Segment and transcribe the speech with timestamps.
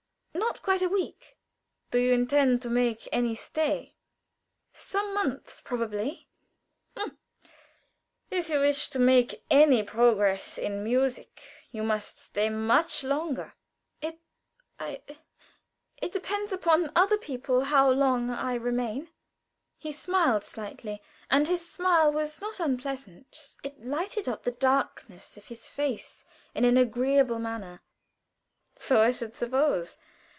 [0.33, 1.37] "Not quite a week."
[1.91, 3.93] "Do you intend to make any stay?"
[4.73, 6.27] "Some months, probably."
[6.95, 7.13] "Humph!
[8.29, 11.41] If you wish to make any progress in music,
[11.71, 13.53] you must stay much longer."
[14.01, 14.19] "It
[14.79, 15.01] I
[15.97, 19.09] it depends upon other people how long I remain."
[19.77, 25.45] He smiled slightly, and his smile was not unpleasant; it lighted up the darkness of
[25.47, 26.23] his face
[26.53, 27.81] in an agreeable manner.
[28.75, 29.97] "So I should suppose.